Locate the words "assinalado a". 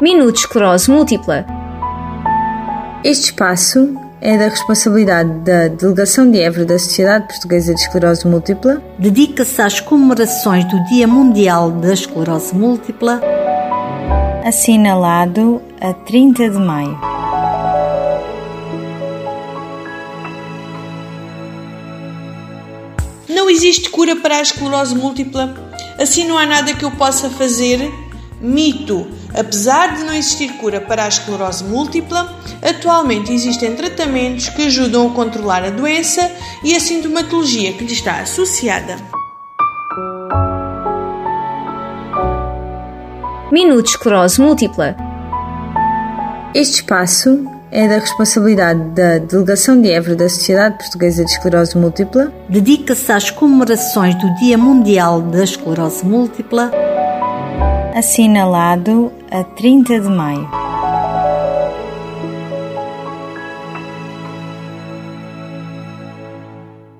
14.44-15.94, 57.92-59.42